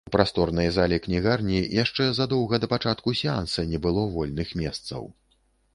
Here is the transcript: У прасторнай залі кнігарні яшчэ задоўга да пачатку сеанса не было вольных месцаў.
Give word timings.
У 0.09 0.11
прасторнай 0.13 0.69
залі 0.77 0.97
кнігарні 1.05 1.59
яшчэ 1.83 2.07
задоўга 2.21 2.55
да 2.65 2.71
пачатку 2.73 3.17
сеанса 3.21 3.69
не 3.77 3.85
было 3.87 4.09
вольных 4.17 4.57
месцаў. 4.65 5.09